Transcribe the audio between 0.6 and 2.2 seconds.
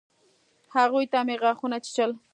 هغوى ته مې غاښونه چيچل.